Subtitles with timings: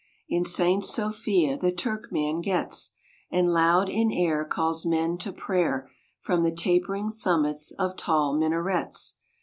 [0.27, 2.89] In Saint Sophia the Turkman gets,
[3.29, 9.17] And loud in air calls men to prayer From the tapering summits of tall minarets.